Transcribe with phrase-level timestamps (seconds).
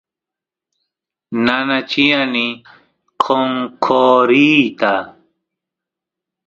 [1.43, 2.45] nanachiani
[3.23, 4.93] qonqoriyta